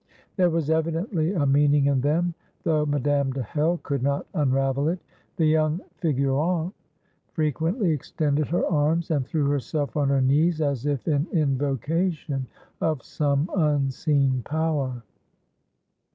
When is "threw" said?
9.27-9.47